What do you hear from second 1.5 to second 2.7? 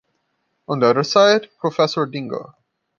Professor Dingo.